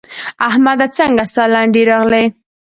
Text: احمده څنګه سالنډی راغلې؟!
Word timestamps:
احمده 0.47 0.87
څنګه 0.97 1.23
سالنډی 1.33 1.83
راغلې؟! 1.91 2.25